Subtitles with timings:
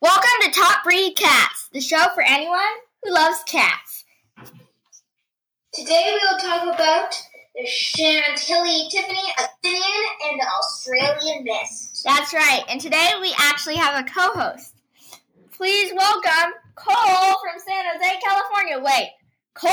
[0.00, 2.60] Welcome to Top Breed Cats, the show for anyone
[3.02, 4.04] who loves cats.
[5.74, 7.20] Today we will talk about
[7.56, 12.04] the Chantilly Tiffany, Abyssinian, and the Australian Mist.
[12.04, 14.76] That's right, and today we actually have a co host.
[15.50, 16.94] Please welcome Cole
[17.42, 18.78] from San Jose, California.
[18.78, 19.10] Wait,
[19.54, 19.72] Cole?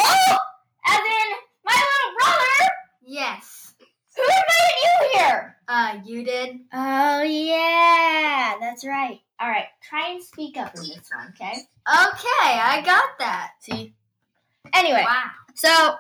[0.88, 2.72] As in my little brother?
[3.06, 3.76] Yes.
[4.16, 5.58] Who invited you here?
[5.68, 6.62] Uh, you did?
[6.74, 9.20] Oh, yeah, that's right.
[9.40, 11.52] All right, try and speak up in this one, okay?
[11.54, 13.52] Okay, I got that.
[13.60, 13.94] See?
[14.74, 15.30] Anyway, Wow.
[15.56, 15.96] so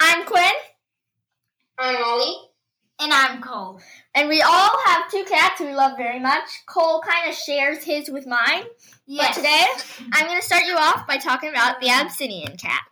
[0.00, 0.52] I'm Quinn,
[1.78, 2.36] I'm Ollie.
[3.00, 3.80] And I'm Cole.
[4.14, 6.44] and we all have two cats we love very much.
[6.66, 8.64] Cole kind of shares his with mine,
[9.06, 9.34] Yes.
[9.34, 9.66] but today
[10.12, 12.82] I'm going to start you off by talking about the Abyssinian cat.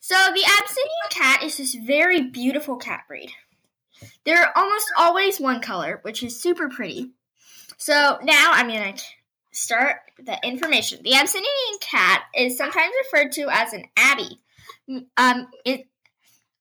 [0.00, 3.30] So, the Abyssinian cat is this very beautiful cat breed.
[4.24, 7.10] They're almost always one color, which is super pretty.
[7.80, 9.02] So, now I'm going to
[9.52, 11.00] start the information.
[11.02, 14.38] The Abyssinian cat is sometimes referred to as an Abbey.
[15.16, 15.86] Um, it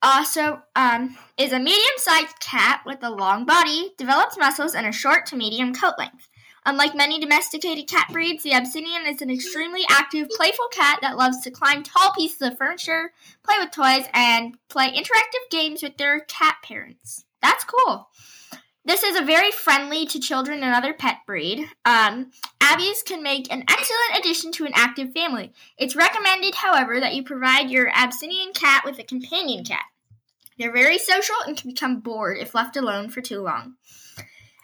[0.02, 5.26] also um, is a medium-sized cat with a long body, developed muscles, and a short
[5.28, 6.30] to medium coat length.
[6.66, 11.42] Unlike many domesticated cat breeds, the Abyssinian is an extremely active, playful cat that loves
[11.42, 13.12] to climb tall pieces of furniture,
[13.44, 17.26] play with toys, and play interactive games with their cat parents.
[17.42, 18.08] That's cool.
[18.86, 21.70] This is a very friendly to children and other pet breed.
[21.86, 25.52] Um, Abbeys can make an excellent addition to an active family.
[25.78, 29.84] It's recommended, however, that you provide your Abyssinian cat with a companion cat.
[30.58, 33.76] They're very social and can become bored if left alone for too long.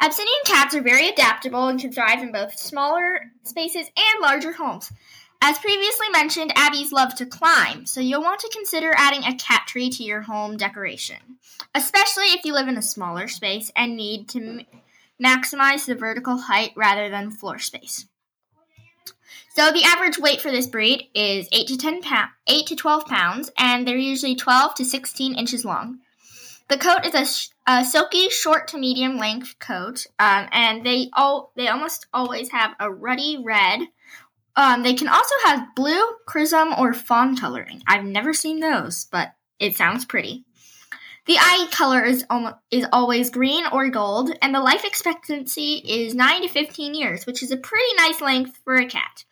[0.02, 4.92] Abyssinian cats are very adaptable and can thrive in both smaller spaces and larger homes.
[5.48, 9.66] As previously mentioned, Abbeys love to climb, so you'll want to consider adding a cat
[9.68, 11.38] tree to your home decoration,
[11.76, 14.66] especially if you live in a smaller space and need to m-
[15.24, 18.08] maximize the vertical height rather than floor space.
[19.54, 23.06] So the average weight for this breed is 8 to 10 pound, 8 to 12
[23.06, 26.00] pounds and they're usually 12 to 16 inches long.
[26.70, 31.12] The coat is a, sh- a silky short to medium length coat um, and they
[31.14, 33.82] all they almost always have a ruddy red.
[34.58, 37.82] Um, they can also have blue, chrism, or fawn coloring.
[37.88, 40.46] I've never seen those, but it sounds pretty.
[41.26, 46.14] The eye color is almo- is always green or gold, and the life expectancy is
[46.14, 49.26] 9 to 15 years, which is a pretty nice length for a cat.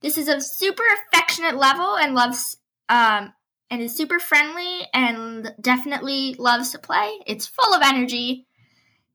[0.00, 2.58] This is a super affectionate level and loves
[2.88, 3.32] um,
[3.70, 7.18] and is super friendly and definitely loves to play.
[7.26, 8.46] It's full of energy.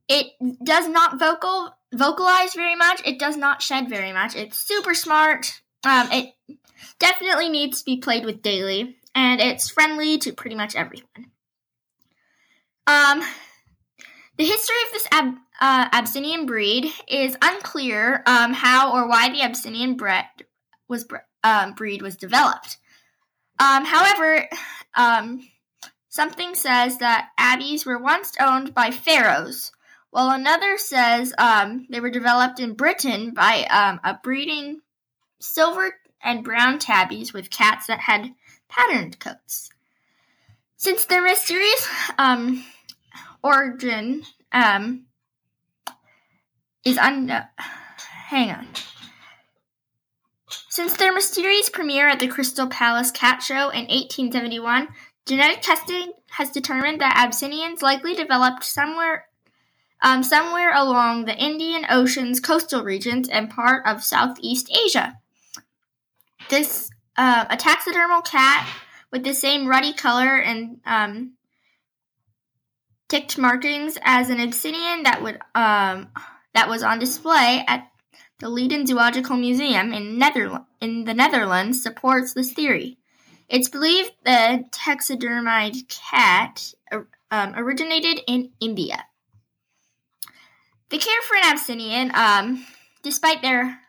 [0.07, 0.27] It
[0.63, 3.01] does not vocal vocalize very much.
[3.05, 4.35] It does not shed very much.
[4.35, 5.61] It's super smart.
[5.85, 6.33] Um, it
[6.99, 11.31] definitely needs to be played with daily, and it's friendly to pretty much everyone.
[12.85, 13.21] Um,
[14.37, 18.23] the history of this ab- uh, Abyssinian breed is unclear.
[18.25, 20.25] Um, how or why the Abyssinian breed
[20.87, 22.77] was bre- um, breed was developed.
[23.59, 24.47] Um, however,
[24.95, 25.47] um,
[26.09, 29.71] something says that abbeys were once owned by pharaohs,
[30.11, 34.81] while another says um, they were developed in Britain by um, breeding
[35.39, 38.33] silver and brown tabbies with cats that had
[38.69, 39.69] patterned coats.
[40.77, 41.87] Since their mysterious
[42.17, 42.63] um,
[43.43, 45.05] origin um,
[46.85, 48.67] is unknown, hang on.
[50.69, 54.87] Since their mysterious premiere at the Crystal Palace Cat Show in 1871,
[55.25, 59.25] genetic testing has determined that Abyssinians likely developed somewhere
[60.01, 65.19] um, somewhere along the Indian Ocean's coastal regions and part of Southeast Asia.
[66.49, 68.67] This uh, a taxidermal cat
[69.11, 71.33] with the same ruddy color and um,
[73.09, 76.09] ticked markings as an obsidian that would um,
[76.53, 77.87] that was on display at
[78.39, 82.99] the Leiden Zoological Museum in, Netherl- in the Netherlands supports this theory.
[83.49, 89.05] It's believed the taxidermied cat uh, um, originated in India.
[90.89, 92.65] The care for an Abyssinian, um,
[93.03, 93.79] despite their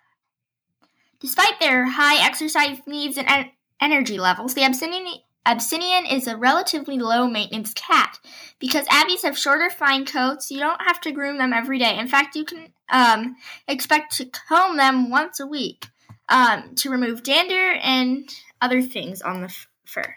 [1.21, 3.50] despite their high exercise needs and en-
[3.81, 8.19] energy levels, the Abyssinian is a relatively low maintenance cat.
[8.59, 11.97] Because Abbeys have shorter, fine coats, you don't have to groom them every day.
[11.99, 13.37] In fact, you can um,
[13.69, 15.87] expect to comb them once a week
[16.29, 18.29] um, to remove dander and
[18.61, 20.17] other things on the fur.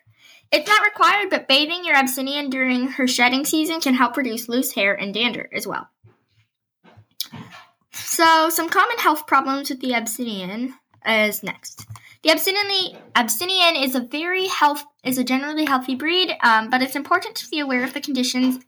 [0.52, 4.74] It's not required, but bathing your Abyssinian during her shedding season can help reduce loose
[4.74, 5.88] hair and dander as well.
[7.94, 11.86] So, some common health problems with the Abyssinian is next.
[12.24, 12.30] The
[13.16, 17.50] Abyssinian, is a very health is a generally healthy breed, um, but it's important to
[17.50, 18.64] be aware of the conditions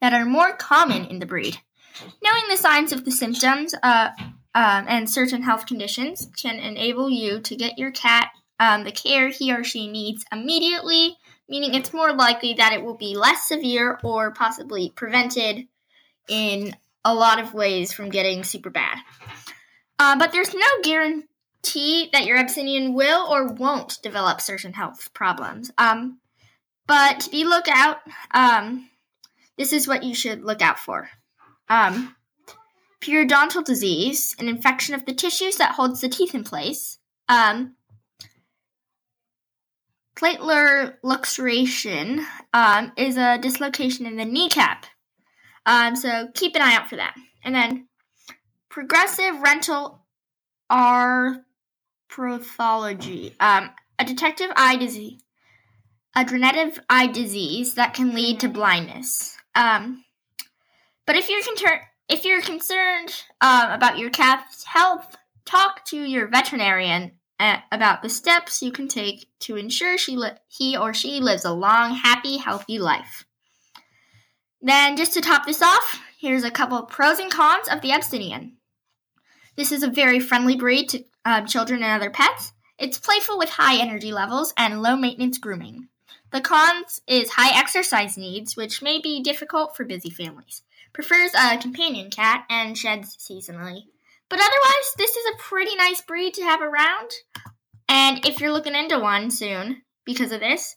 [0.00, 1.58] that are more common in the breed.
[2.22, 4.10] Knowing the signs of the symptoms uh,
[4.54, 9.28] um, and certain health conditions can enable you to get your cat um, the care
[9.28, 11.16] he or she needs immediately,
[11.48, 15.68] meaning it's more likely that it will be less severe or possibly prevented
[16.28, 16.74] in
[17.06, 18.98] a lot of ways from getting super bad.
[19.98, 25.70] Uh, but there's no guarantee that your Abyssinian will or won't develop certain health problems.
[25.78, 26.18] Um,
[26.88, 27.98] but be lookout.
[28.34, 28.90] Um,
[29.56, 31.08] this is what you should look out for.
[31.68, 32.16] Um,
[33.00, 36.98] periodontal disease, an infection of the tissues that holds the teeth in place.
[37.28, 37.76] Um,
[40.20, 44.86] luxation um, is a dislocation in the kneecap.
[45.66, 47.14] Um, so keep an eye out for that.
[47.44, 47.88] And then
[48.70, 50.00] progressive rental
[50.70, 55.20] arthropathology, um, a detective eye disease,
[56.14, 59.36] a degenerative eye disease that can lead to blindness.
[59.54, 60.04] Um,
[61.06, 66.28] but if you're concerned, if you're concerned um, about your cat's health, talk to your
[66.28, 71.20] veterinarian uh, about the steps you can take to ensure she li- he or she
[71.20, 73.26] lives a long, happy, healthy life.
[74.60, 77.92] Then, just to top this off, here's a couple of pros and cons of the
[77.92, 78.56] Abyssinian.
[79.56, 82.52] This is a very friendly breed to um, children and other pets.
[82.78, 85.88] It's playful with high energy levels and low maintenance grooming.
[86.32, 90.62] The cons is high exercise needs, which may be difficult for busy families.
[90.92, 93.84] Prefers a companion cat and sheds seasonally.
[94.28, 97.10] But otherwise, this is a pretty nice breed to have around.
[97.88, 100.76] And if you're looking into one soon because of this,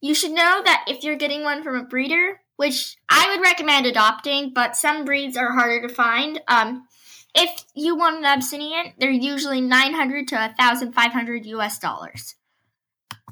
[0.00, 3.86] you should know that if you're getting one from a breeder, which I would recommend
[3.86, 6.42] adopting, but some breeds are harder to find.
[6.48, 6.88] Um,
[7.32, 12.34] if you want an Abyssinian, they're usually 900 to 1,500 US dollars.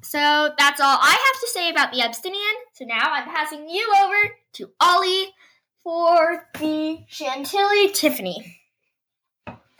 [0.02, 2.54] So that's all I have to say about the Abyssinian.
[2.74, 5.32] So now I'm passing you over to Ollie
[5.82, 8.60] for the Chantilly Tiffany.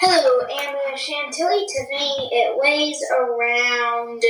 [0.00, 4.22] Hello, and the Chantilly Tiffany, it weighs around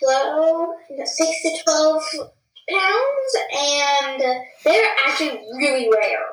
[0.00, 0.68] 12,
[1.04, 2.30] 6 to 12
[2.70, 4.22] pounds, and
[4.64, 6.26] they're actually really rare.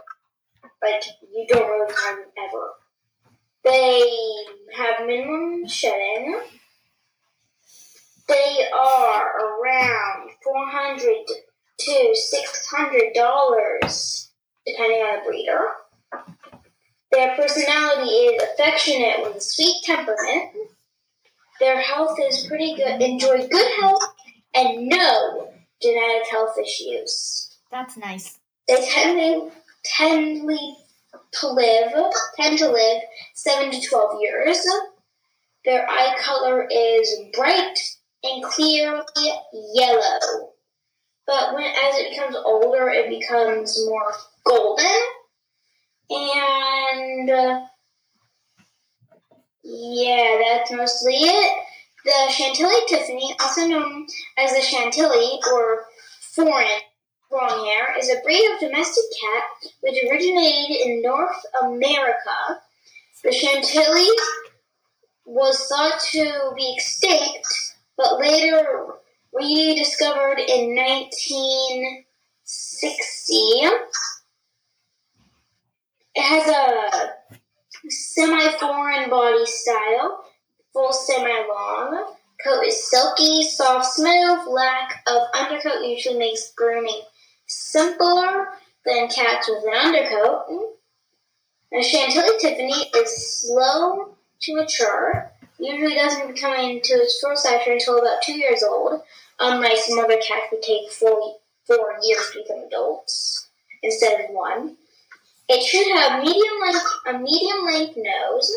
[0.81, 1.03] Like,
[1.33, 2.73] you don't really find them ever.
[3.63, 4.01] They
[4.75, 6.39] have minimum shedding.
[8.27, 11.25] They are around 400
[11.79, 12.15] to
[12.71, 14.27] $600,
[14.65, 15.65] depending on the breeder.
[17.11, 20.51] Their personality is affectionate with a sweet temperament.
[21.59, 24.03] Their health is pretty good, enjoy good health,
[24.53, 27.57] and no genetic health issues.
[27.71, 28.39] That's nice.
[28.67, 29.51] They tend to,
[29.83, 30.49] tend
[31.39, 31.91] to live
[32.37, 33.01] tend to live
[33.33, 34.65] seven to twelve years.
[35.63, 37.77] Their eye color is bright
[38.23, 39.03] and clearly
[39.73, 40.51] yellow.
[41.27, 44.13] But when as it becomes older, it becomes more
[44.45, 45.01] golden.
[46.09, 47.61] And uh,
[49.63, 51.64] yeah, that's mostly it.
[52.05, 54.05] The Chantilly Tiffany, also known
[54.37, 55.87] as the Chantilly or
[56.21, 56.67] foreign
[57.31, 59.43] long hair, is a breed of domestic cat
[59.81, 62.61] which originated in North America.
[63.23, 64.07] The Chantilly
[65.25, 67.47] was thought to be extinct,
[67.97, 68.99] but later
[69.33, 73.33] rediscovered in 1960.
[76.13, 77.15] It has a
[77.89, 80.23] semi-foreign body style,
[80.75, 82.13] full semi-long.
[82.43, 84.39] Coat is silky, soft, smooth.
[84.47, 87.01] Lack of undercoat usually makes grooming
[87.47, 88.49] simpler
[88.85, 90.75] than cats with an undercoat.
[91.73, 95.31] A Chantilly Tiffany is slow to mature.
[95.57, 99.01] Usually doesn't come into its full stature until about two years old.
[99.39, 103.47] Unlike some other cats would take four, four years to become adults
[103.81, 104.75] instead of one.
[105.47, 108.53] It should have medium length, a medium length nose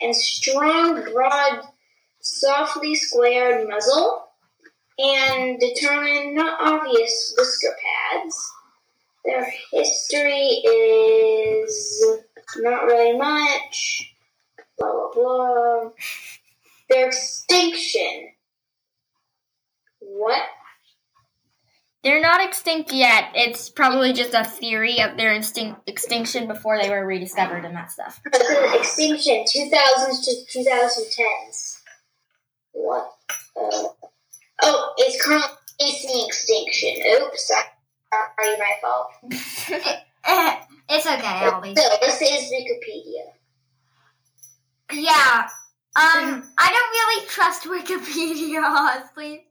[0.00, 1.62] and strong, broad,
[2.20, 4.28] softly squared muzzle
[4.98, 7.76] and determined, not obvious whisker
[8.12, 8.52] pads.
[9.24, 12.06] Their history is
[12.58, 14.14] not really much.
[14.78, 15.90] Blah blah blah.
[16.88, 18.30] Their extinction.
[20.00, 20.42] What?
[22.02, 23.32] They're not extinct yet.
[23.34, 27.92] It's probably just a theory of their instinct, extinction before they were rediscovered and that
[27.92, 28.20] stuff.
[28.74, 31.80] Extinction, 2000s to 2010s.
[32.72, 33.12] What?
[33.54, 33.88] Uh,
[34.62, 36.94] oh, it's currently facing extinction.
[37.20, 39.10] Oops, sorry, my fault.
[40.88, 41.78] it's okay, Albie.
[41.78, 43.32] So, this is Wikipedia.
[44.92, 45.48] Yeah.
[45.96, 49.46] Um, I don't really trust Wikipedia, honestly.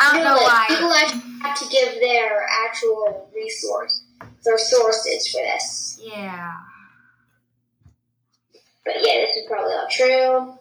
[0.00, 0.64] I don't know People- why.
[0.68, 4.02] People actually have to give their actual resource,
[4.44, 5.98] their sources for this.
[6.00, 6.52] Yeah.
[8.84, 10.54] But yeah, this is probably not true.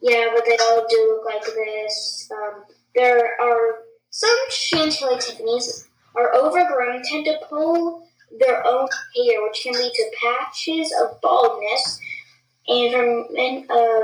[0.00, 2.30] Yeah, but they all do look like this.
[2.30, 2.64] Um,
[2.94, 3.78] there are
[4.10, 8.06] some Chantilly Tiffany's are overgrown, tend to pull
[8.38, 8.86] their own
[9.16, 11.98] hair, which can lead to patches of baldness
[12.68, 14.02] and from of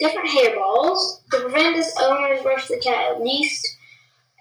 [0.00, 1.20] different hairballs.
[1.30, 3.66] To prevent this, owners brush the cat at least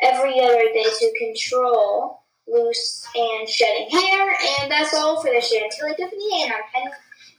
[0.01, 4.35] every other day to control loose and shedding hair.
[4.59, 6.93] And that's all for the Chantilly Tiffany, and I'm handing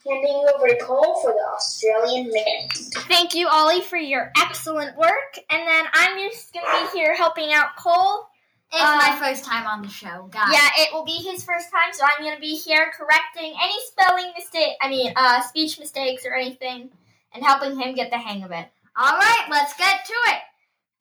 [0.04, 2.72] handing over to Cole for the Australian Minute.
[3.06, 5.38] Thank you, Ollie, for your excellent work.
[5.48, 8.26] And then I'm just going to be here helping out Cole.
[8.72, 10.48] It's Uh, my first time on the show, guys.
[10.50, 13.76] Yeah, it will be his first time, so I'm going to be here correcting any
[13.86, 16.90] spelling mistake, I mean, uh, speech mistakes or anything,
[17.32, 18.66] and helping him get the hang of it.
[18.96, 20.38] All right, let's get to it.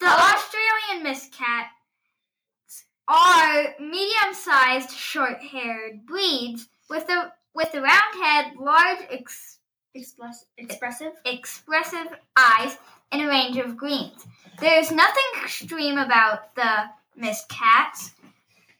[0.01, 0.07] The.
[0.07, 9.59] Australian Mist cats are medium-sized, short-haired breeds with a with a round head, large, ex-
[9.93, 11.11] Express- expressive?
[11.25, 12.77] expressive eyes,
[13.11, 14.25] and a range of greens.
[14.59, 16.85] There's nothing extreme about the
[17.17, 18.11] Mist cats,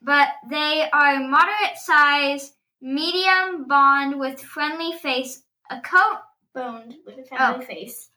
[0.02, 5.44] but they are moderate size, medium bond with friendly face.
[5.70, 6.22] A coat
[6.54, 7.68] Boned with a family Oh.
[7.68, 8.10] face.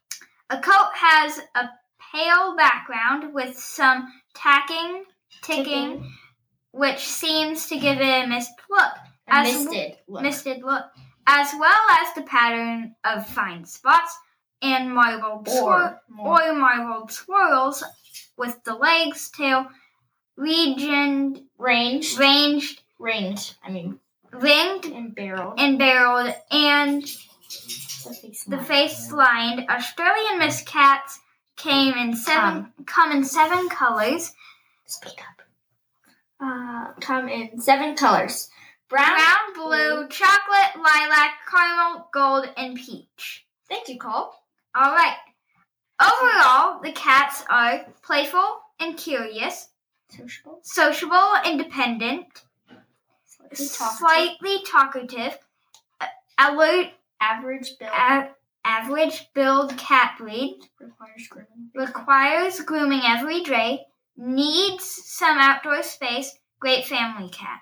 [0.50, 1.68] A coat has a
[2.14, 5.04] pale background with some tacking,
[5.42, 6.10] ticking,
[6.72, 8.92] which seems to give it a mist look,
[9.28, 10.22] A As- misted look.
[10.22, 10.84] misted look,
[11.26, 14.16] as well as the pattern of fine spots
[14.62, 16.42] and marbled swir- or more.
[16.42, 17.82] or marbled swirls
[18.36, 19.66] with the legs, tail,
[20.36, 22.18] regioned, Ranged.
[22.18, 23.56] ranged, Ranged.
[23.64, 23.98] I mean,
[24.32, 25.58] ringed, and barreled.
[25.60, 29.68] and barreled, and The face the face lined.
[29.70, 31.20] Australian Mist cats
[31.56, 34.32] came in seven come in seven colors.
[34.86, 35.42] Speak up.
[36.40, 38.48] Uh, come in seven colors.
[38.88, 39.08] Brown.
[39.08, 43.46] Brown, blue, chocolate, lilac, caramel, gold, and peach.
[43.68, 44.32] Thank you, Cole.
[44.74, 45.16] All right.
[46.02, 49.68] Overall, the cats are playful and curious,
[50.10, 50.58] Sociable.
[50.62, 52.26] sociable, independent,
[53.24, 53.96] Slightly talkative.
[53.98, 55.38] slightly talkative,
[56.38, 56.88] alert,
[57.20, 57.92] Average build.
[57.92, 58.30] a-
[58.64, 61.70] average build cat breed, requires grooming.
[61.74, 63.80] requires grooming every day,
[64.16, 67.60] needs some outdoor space, great family cat.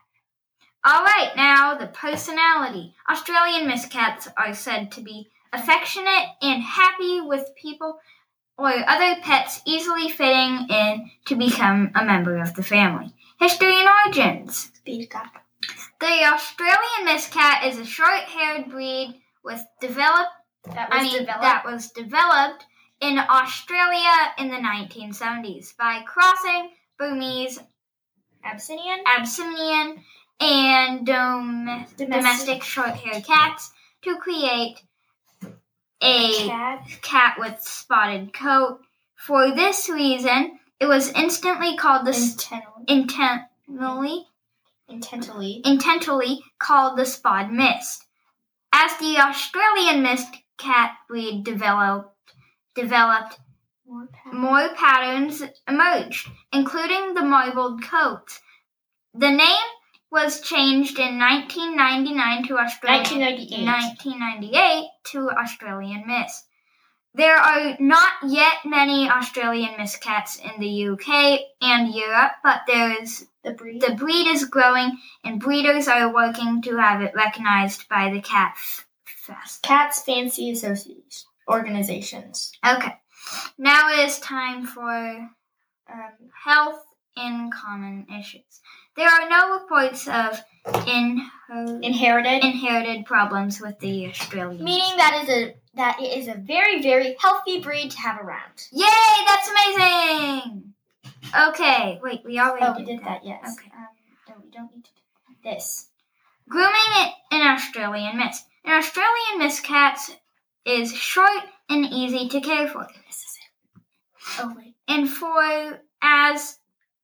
[0.84, 2.94] All right, now the personality.
[3.08, 8.00] Australian Mist cats are said to be affectionate and happy with people
[8.58, 13.12] or other pets, easily fitting in to become a member of the family.
[13.38, 14.72] History and origins.
[14.84, 15.08] The
[16.00, 20.30] Australian Mist cat is a short-haired breed with developed
[20.64, 21.42] That was I mean, developed.
[21.42, 22.66] that was developed
[23.00, 27.58] in Australia in the 1970s by crossing Burmese,
[28.44, 29.00] Abyssinian.
[29.06, 30.02] Abyssinian,
[30.40, 34.80] and dom- domestic short-haired cats to create
[36.00, 36.86] a Cat.
[37.02, 38.80] cat with spotted coat.
[39.16, 42.84] For this reason, it was instantly called the Intentionally.
[42.88, 44.26] intentionally
[44.88, 45.62] Intentionally.
[45.64, 48.04] intentionally called the spot mist.
[48.72, 50.26] As the Australian mist
[50.58, 52.14] cat breed developed,
[52.74, 53.38] developed
[53.86, 58.40] More pat- more patterns emerged, including the marbled coat.
[59.14, 59.68] The name
[60.10, 63.66] was changed in 1999 to Australian 1998.
[63.66, 66.46] 1998 to Australian Mist.
[67.14, 72.90] There are not yet many Australian Mist cats in the UK and Europe, but there
[73.02, 73.82] is The breed.
[73.82, 78.54] the breed is growing, and breeders are working to have it recognized by the Cat
[79.06, 79.62] F- Fest.
[79.62, 81.26] Cats Fancy Associations.
[81.48, 82.52] organizations.
[82.66, 82.94] Okay,
[83.58, 86.12] now it is time for um,
[86.44, 86.84] health
[87.16, 88.60] and common issues.
[88.96, 92.44] There are no reports of inher- Inherited.
[92.44, 94.62] inherited problems with the Australian.
[94.64, 98.68] Meaning that is a that it is a very very healthy breed to have around.
[98.72, 98.84] Yay,
[99.26, 100.74] that's amazing!
[101.48, 103.24] Okay, wait, we already Oh, did, we did that.
[103.24, 103.56] Yes.
[103.58, 103.70] Okay.
[103.74, 103.86] Um,
[104.28, 105.88] no, we don't need to do this.
[106.48, 108.44] Grooming in Australian Mist.
[108.64, 109.98] An Australian Mist cat
[110.64, 112.86] is short and easy to care for.
[113.06, 113.82] This is it.
[114.40, 114.74] Oh wait.
[114.88, 116.58] And for, as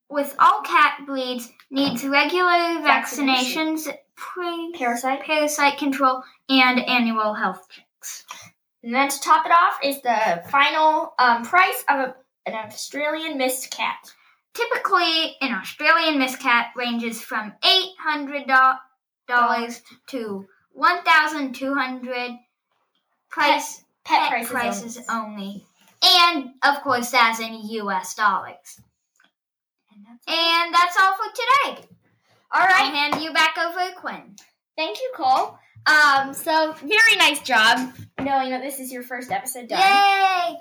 [0.09, 3.75] with all cat breeds, needs regular Vaccination.
[3.75, 5.21] vaccinations, pre- Parasite.
[5.23, 8.25] parasite control, and annual health checks.
[8.83, 13.37] And then to top it off is the final um, price of a, an Australian
[13.37, 14.13] mist cat.
[14.53, 18.77] Typically, an Australian Mist cat ranges from $800
[20.07, 20.47] to
[20.79, 22.39] 1200
[23.29, 24.51] price Pet, pet prices.
[24.51, 25.33] prices only.
[25.43, 25.65] only.
[26.01, 28.79] And of course, that's in US dollars.
[30.27, 31.87] And that's all for today.
[32.51, 32.71] All right.
[32.71, 32.93] I right.
[32.93, 34.35] hand you back over to Quinn.
[34.77, 35.57] Thank you, Cole.
[35.85, 39.79] Um, so very nice job knowing that this is your first episode done.
[39.79, 40.57] Yay!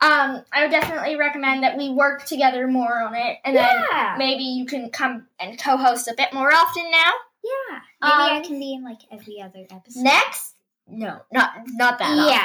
[0.00, 3.84] Um, I would definitely recommend that we work together more on it, and then
[4.18, 7.12] maybe you can come and co-host a bit more often now.
[7.46, 7.78] Yeah.
[8.02, 10.02] Maybe Um, I can be in like every other episode.
[10.02, 10.54] Next,
[10.88, 12.44] no, not not that Yeah.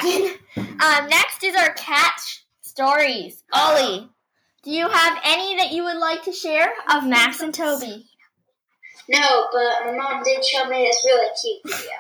[0.58, 0.80] often.
[0.82, 3.44] um, next is our cat sh- stories.
[3.54, 4.10] Ollie,
[4.64, 8.06] do you have any that you would like to share of Max and Toby?
[9.10, 11.98] No, but my mom did show me this really cute video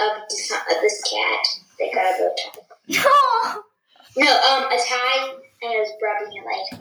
[0.00, 1.46] of this, of this cat
[1.78, 2.60] that got a bow tie.
[2.88, 3.62] No.
[4.16, 5.28] No, um, a tie,
[5.62, 6.80] and it was rubbing it like,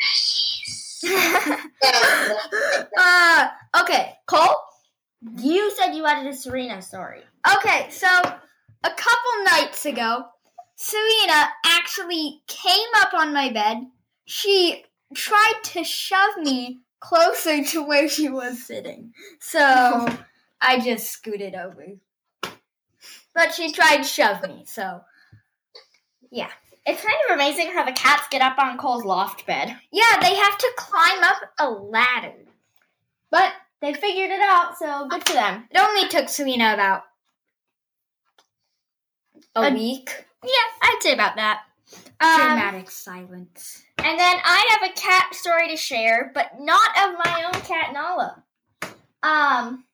[0.00, 1.04] precious.
[2.98, 3.48] uh,
[3.82, 4.56] okay, Cole.
[5.96, 7.22] You had a Serena story.
[7.56, 10.26] Okay, so a couple nights ago,
[10.74, 13.78] Serena actually came up on my bed.
[14.26, 14.84] She
[15.14, 19.14] tried to shove me closer to where she was sitting.
[19.40, 20.06] So
[20.60, 21.86] I just scooted over.
[23.34, 25.00] But she tried to shove me, so
[26.30, 26.50] yeah.
[26.84, 30.34] It's kind of amazing how the cats get up on Cole's loft bed, yeah, they
[30.34, 32.44] have to climb up a ladder.
[33.30, 35.68] but they figured it out, so good for them.
[35.70, 37.02] It only took Serena about
[39.54, 40.24] a A- week.
[40.42, 40.50] Yeah,
[40.82, 41.62] I'd say about that.
[42.20, 43.82] Um, Dramatic silence.
[43.98, 47.92] and then I have a cat story to share, but not of my own cat
[47.92, 48.42] Nala.
[49.22, 49.84] Um,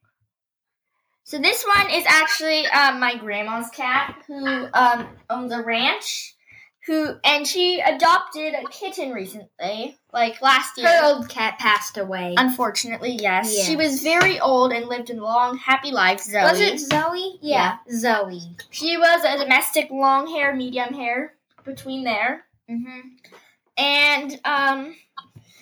[1.24, 6.34] so this one is actually um, my grandma's cat who um, owns a ranch.
[6.86, 10.88] Who and she adopted a kitten recently, like last year.
[10.88, 12.34] Her old cat passed away.
[12.36, 13.54] Unfortunately, yes.
[13.54, 13.66] Yes.
[13.66, 16.20] She was very old and lived a long, happy life.
[16.20, 16.42] Zoe.
[16.42, 17.38] Was it Zoe?
[17.40, 17.76] Yeah.
[17.88, 18.56] Zoe.
[18.70, 21.34] She was a domestic long hair, medium hair
[21.64, 22.46] between there.
[22.68, 23.00] Mm-hmm.
[23.76, 24.96] And um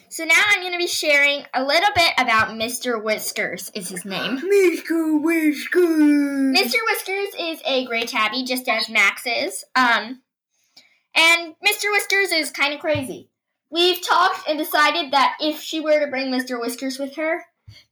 [0.09, 3.03] so now I'm gonna be sharing a little bit about Mr.
[3.03, 4.39] Whiskers is his name.
[4.39, 5.23] Mr.
[5.23, 6.57] Whiskers.
[6.59, 6.77] Mr.
[6.87, 9.65] Whiskers is a gray tabby, just as Max is.
[9.77, 10.23] Um
[11.15, 11.91] and Mr.
[11.91, 13.29] Whiskers is kind of crazy.
[13.71, 16.61] We've talked and decided that if she were to bring Mr.
[16.61, 17.45] Whiskers with her,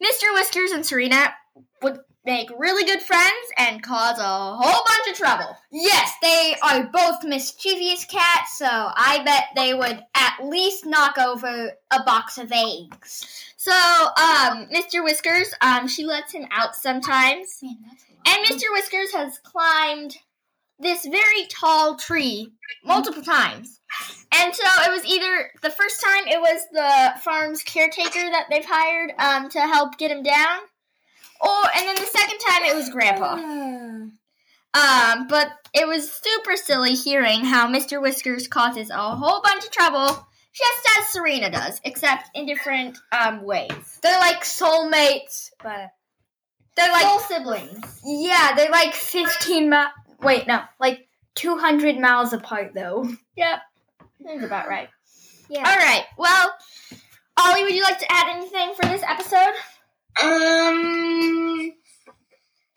[0.02, 0.32] Mr.
[0.34, 1.34] Whiskers and Serena
[1.82, 5.56] would make really good friends and cause a whole bunch of trouble.
[5.70, 11.72] Yes, they are both mischievous cats, so I bet they would at least knock over
[11.90, 13.44] a box of eggs.
[13.56, 15.02] So, um, Mr.
[15.02, 17.60] Whiskers, um, she lets him out sometimes.
[17.62, 17.76] Man,
[18.26, 18.64] And Mr.
[18.72, 20.18] Whiskers has climbed
[20.78, 22.52] this very tall tree
[22.84, 23.80] multiple times.
[24.32, 28.64] And so it was either the first time it was the farm's caretaker that they've
[28.64, 30.58] hired um, to help get him down,
[31.40, 34.06] or and then the second time it was Grandpa.
[34.74, 38.00] Um, but it was super silly hearing how Mr.
[38.02, 40.06] Whiskers causes a whole bunch of trouble,
[40.52, 43.98] just as Serena does, except in different um, ways.
[44.02, 45.88] They're like soulmates, but
[46.76, 48.00] they're like Soul siblings.
[48.04, 49.70] yeah, they're like fifteen
[50.20, 53.08] Wait, no, like two hundred miles apart though.
[53.36, 53.60] Yep,
[54.20, 54.88] that's about right.
[55.48, 55.58] Yeah.
[55.60, 56.04] All right.
[56.18, 56.52] Well,
[57.38, 59.54] Ollie, would you like to add anything for this episode?
[60.20, 61.72] Um,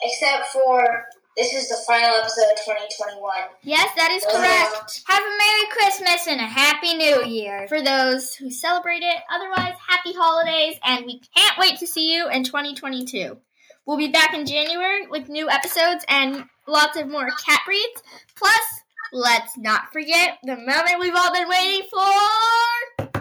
[0.03, 3.31] except for this is the final episode of 2021.
[3.63, 5.01] Yes, that is correct.
[5.07, 7.67] Have a Merry Christmas and a Happy New Year.
[7.67, 12.29] For those who celebrate it, otherwise, happy holidays, and we can't wait to see you
[12.29, 13.37] in 2022.
[13.85, 18.01] We'll be back in January with new episodes and lots of more cat breeds.
[18.35, 18.81] Plus,
[19.11, 23.11] let's not forget the moment we've all been waiting for.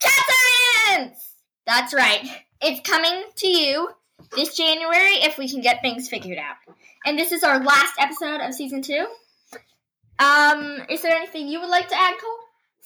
[0.00, 0.24] Cat
[0.86, 1.34] Science!
[1.66, 2.26] That's right.
[2.60, 3.90] It's coming to you
[4.34, 6.56] this January if we can get things figured out.
[7.04, 9.06] And this is our last episode of season two.
[10.18, 12.30] Um, is there anything you would like to add, Cole?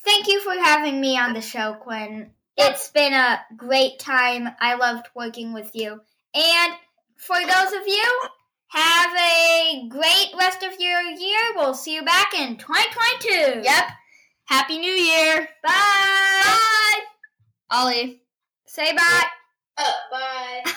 [0.04, 2.30] Thank you for having me on the show, Quinn.
[2.56, 4.48] It's been a great time.
[4.60, 6.00] I loved working with you.
[6.34, 6.74] And
[7.16, 8.20] for those of you,
[8.68, 11.40] have a great rest of your year.
[11.56, 13.62] We'll see you back in 2022.
[13.62, 13.84] Yep.
[14.46, 15.48] Happy New Year.
[15.62, 15.70] Bye.
[15.70, 17.00] Bye.
[17.70, 18.22] Ollie.
[18.66, 19.24] Say bye.
[19.76, 20.72] Uh, bye.